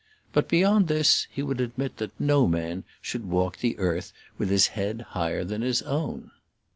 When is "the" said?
3.57-3.77